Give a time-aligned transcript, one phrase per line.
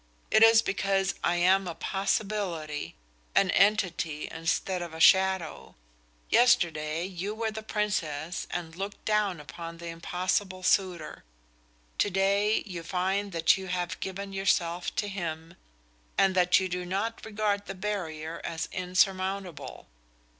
[0.31, 2.95] It is because I am a possibility,
[3.35, 5.75] an entity instead of a shadow.
[6.31, 11.23] Yesterday you were the Princess and looked down upon the impossible suitor;
[11.99, 15.53] to day you find that you have given yourself to him
[16.17, 19.85] and that you do not regard the barrier as insurmountable.